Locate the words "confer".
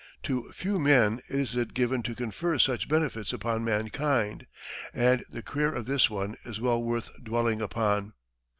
2.15-2.57